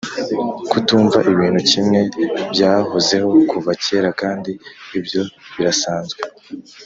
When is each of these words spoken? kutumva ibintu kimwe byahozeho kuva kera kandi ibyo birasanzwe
kutumva 0.71 1.19
ibintu 1.33 1.59
kimwe 1.71 1.99
byahozeho 2.51 3.29
kuva 3.49 3.71
kera 3.83 4.09
kandi 4.21 4.51
ibyo 4.99 5.21
birasanzwe 5.55 6.21